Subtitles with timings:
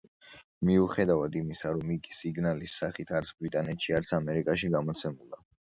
[0.69, 5.45] მიუხედავად იმისა, რომ იგი სინგლის სახით არც ბრიტანეთში, არც ამერიკაში გამოცემულა.